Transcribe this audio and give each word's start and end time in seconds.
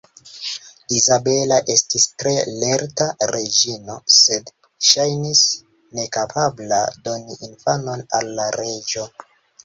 Izabela 0.99 1.57
estis 1.73 2.05
tre 2.21 2.31
lerta 2.61 3.05
reĝino, 3.31 3.97
sed 4.19 4.49
ŝajnis 4.87 5.43
nekapabla 5.99 6.79
doni 7.09 7.37
infanon 7.49 8.03
al 8.21 8.33
la 8.41 8.49
reĝo. 8.57 9.05